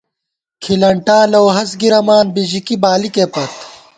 [0.63, 3.51] کھِلَنٹا لَؤ ہست گِرَمان، بژِکی بالِکےپت